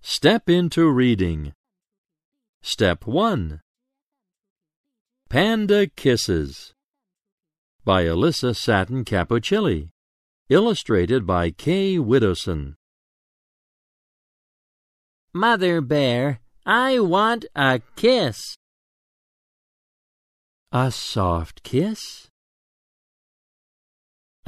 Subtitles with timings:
[0.00, 1.52] Step into reading.
[2.60, 3.60] Step 1
[5.28, 6.72] Panda Kisses
[7.84, 9.90] by Alyssa Satin Capucilli.
[10.48, 12.74] Illustrated by Kay Widdowson.
[15.32, 18.56] Mother Bear, I want a kiss.
[20.72, 22.28] A soft kiss?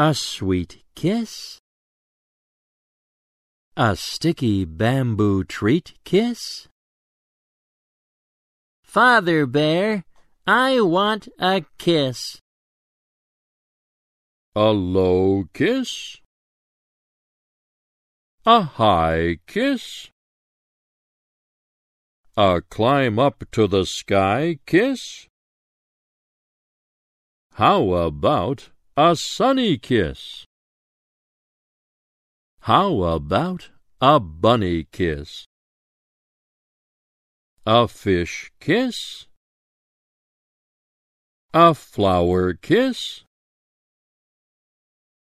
[0.02, 1.59] A sweet kiss?
[3.77, 6.68] A sticky bamboo treat kiss?
[8.82, 10.05] Father Bear,
[10.46, 12.41] I want a kiss.
[14.56, 16.16] A low kiss?
[18.46, 20.08] A high kiss?
[22.38, 25.28] A climb up to the sky kiss?
[27.52, 28.70] How about
[29.02, 30.45] a sunny kiss?
[32.61, 35.47] How about a bunny kiss?
[37.64, 39.27] A fish kiss?
[41.55, 43.25] A flower kiss?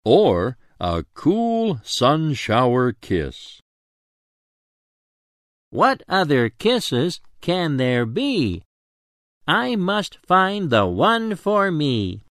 [0.04, 3.60] Or a cool sun shower kiss?
[5.70, 8.62] What other kisses can there be?
[9.48, 12.24] I must find the one for me.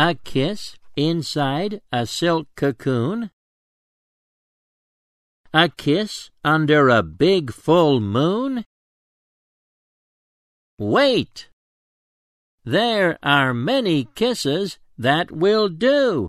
[0.00, 3.32] A kiss inside a silk cocoon?
[5.52, 8.64] A kiss under a big full moon?
[10.78, 11.48] Wait!
[12.64, 16.28] There are many kisses that will do.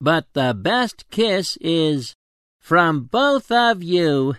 [0.00, 2.14] But the best kiss is
[2.60, 4.36] from both of you.